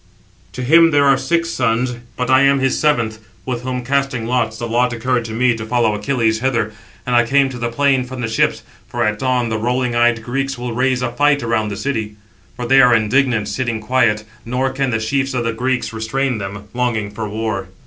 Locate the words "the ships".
8.21-8.63